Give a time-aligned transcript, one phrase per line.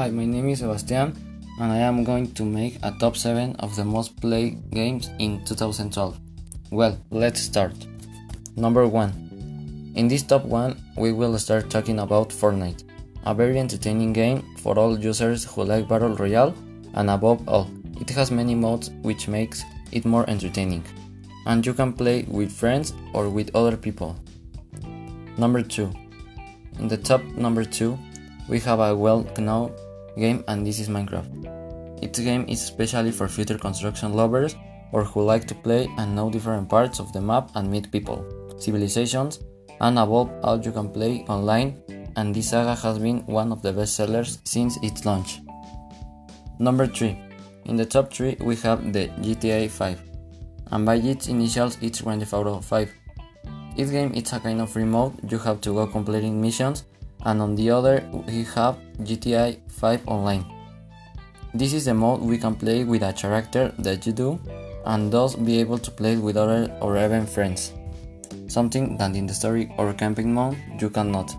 [0.00, 1.14] Hi, my name is Sebastian
[1.60, 5.44] and I am going to make a top 7 of the most played games in
[5.44, 6.18] 2012.
[6.70, 7.74] Well, let's start.
[8.56, 9.92] Number 1.
[9.96, 12.84] In this top 1, we will start talking about Fortnite,
[13.26, 16.54] a very entertaining game for all users who like Battle Royale
[16.94, 20.82] and above all, it has many modes which makes it more entertaining.
[21.44, 24.16] And you can play with friends or with other people.
[25.36, 25.92] Number 2.
[26.78, 27.98] In the top number 2,
[28.48, 29.74] we have a well-known
[30.20, 32.04] game and this is Minecraft.
[32.04, 34.54] Its game is especially for future construction lovers
[34.92, 38.24] or who like to play and know different parts of the map and meet people,
[38.58, 39.40] civilizations,
[39.80, 41.82] and above all you can play online
[42.16, 45.40] and this saga has been one of the best sellers since its launch.
[46.58, 47.16] Number 3.
[47.66, 50.02] In the top 3 we have the GTA 5
[50.72, 52.92] and by its initials it's Grand Theft Auto 5.
[53.76, 56.84] This game is a kind of free mode, you have to go completing missions
[57.24, 60.44] and on the other we have GTA 5 Online.
[61.52, 64.40] This is the mode we can play with a character that you do
[64.86, 67.72] and thus be able to play with other or even friends.
[68.48, 71.34] Something that in the story or camping mode you cannot.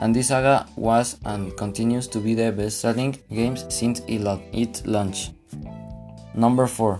[0.00, 5.30] And this saga was and continues to be the best selling games since its launch.
[6.34, 6.98] Number 4.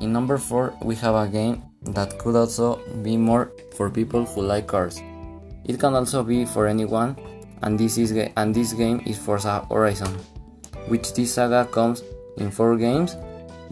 [0.00, 4.42] In number 4 we have a game that could also be more for people who
[4.42, 5.00] like cars.
[5.66, 7.16] It can also be for anyone,
[7.62, 10.14] and this is and this game is Forza Horizon,
[10.86, 12.02] which this saga comes
[12.38, 13.16] in four games,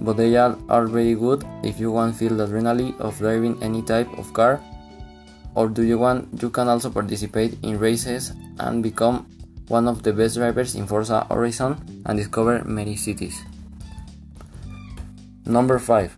[0.01, 3.83] but they all are very good if you want feel the adrenaline of driving any
[3.83, 4.59] type of car,
[5.55, 9.27] or do you want you can also participate in races and become
[9.69, 13.41] one of the best drivers in Forza Horizon and discover many cities.
[15.47, 16.17] Number 5.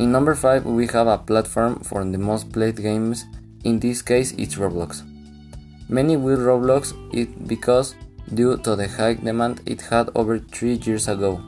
[0.00, 3.24] In number 5 we have a platform for the most played games
[3.64, 5.02] in this case, it's Roblox.
[5.88, 7.94] Many will Roblox it because
[8.32, 11.40] due to the high demand it had over 3 years ago.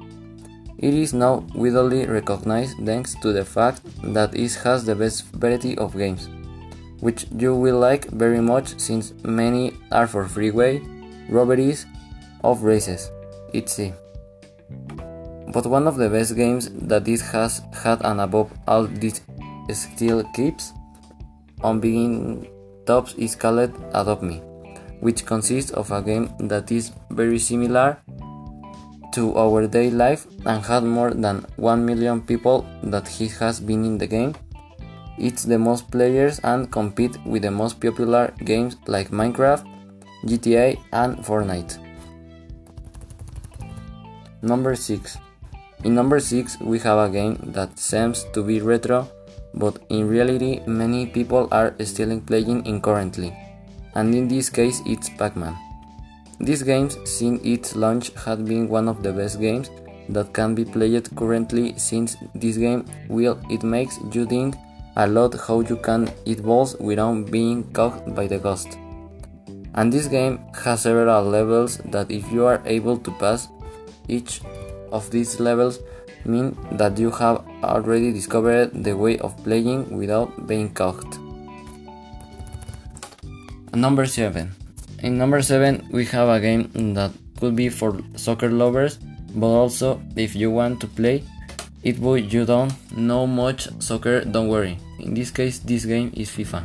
[0.78, 5.78] It is now widely recognized thanks to the fact that it has the best variety
[5.78, 6.28] of games,
[7.00, 10.82] which you will like very much since many are for freeway,
[11.30, 11.86] robberies,
[12.44, 13.10] of races,
[13.54, 13.96] etc.
[15.52, 19.22] But one of the best games that it has had and above all this
[19.72, 20.72] still keeps
[21.62, 22.48] on being
[22.86, 24.40] tops is called Adopt Me,
[25.00, 27.98] which consists of a game that is very similar
[29.12, 33.84] to our day life and had more than 1 million people that he has been
[33.84, 34.34] in the game.
[35.18, 39.64] It's the most players and compete with the most popular games like Minecraft,
[40.26, 41.78] GTA and Fortnite.
[44.42, 45.16] Number 6.
[45.84, 49.08] In number 6 we have a game that seems to be retro
[49.56, 53.36] but in reality many people are still playing it currently,
[53.94, 55.56] and in this case it's Pac-Man.
[56.38, 59.70] This game since its launch has been one of the best games
[60.10, 64.54] that can be played currently since this game will it makes you think
[64.96, 68.78] a lot how you can eat balls without being caught by the ghost.
[69.74, 73.48] And this game has several levels that if you are able to pass
[74.08, 74.40] each
[74.92, 75.80] of these levels
[76.24, 81.19] mean that you have already discovered the way of playing without being caught.
[83.74, 84.50] Number 7.
[85.02, 88.98] In number 7 we have a game that could be for soccer lovers
[89.34, 91.22] but also if you want to play
[91.82, 94.78] it but you don't know much soccer don't worry.
[94.98, 96.64] In this case this game is FIFA.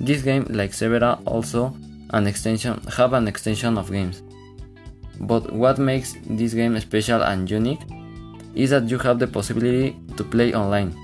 [0.00, 1.76] This game like several also
[2.10, 4.22] an extension have an extension of games.
[5.20, 7.80] But what makes this game special and unique
[8.54, 10.96] is that you have the possibility to play online.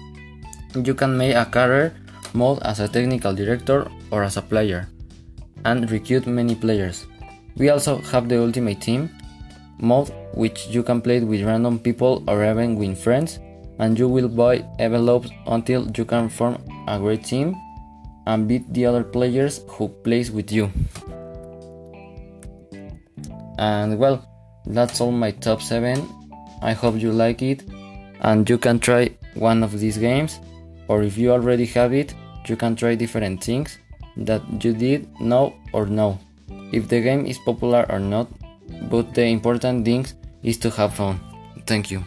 [0.75, 1.95] You can make a career
[2.35, 4.89] mode as a technical director or as a player
[5.65, 7.07] and recruit many players.
[7.57, 9.11] We also have the Ultimate Team
[9.79, 13.39] mode which you can play with random people or even with friends
[13.79, 16.57] and you will buy envelopes until you can form
[16.89, 17.55] a great team
[18.27, 20.71] and beat the other players who plays with you.
[23.59, 24.25] And well,
[24.67, 26.09] that's all my top 7
[26.63, 27.65] I hope you like it
[28.21, 30.41] and you can try one of these games
[30.89, 32.15] or if you already have it,
[32.47, 33.79] you can try different things
[34.17, 36.19] that you did know or know.
[36.73, 38.29] If the game is popular or not,
[38.91, 40.07] but the important thing
[40.43, 41.21] is to have fun.
[41.67, 42.05] Thank you.